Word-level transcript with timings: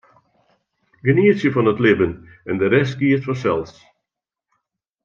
Genietsje 1.07 1.49
fan 1.57 1.71
it 1.71 1.81
libben 1.87 2.13
en 2.49 2.55
de 2.61 2.67
rest 2.73 2.97
giet 2.99 3.23
fansels. 3.27 3.73